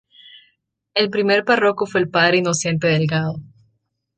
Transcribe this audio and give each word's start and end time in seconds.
El 0.95 1.11
primer 1.11 1.45
párroco 1.45 1.85
fue 1.85 2.01
el 2.01 2.09
padre 2.09 2.37
Inocente 2.37 2.87
Delgado. 2.87 3.35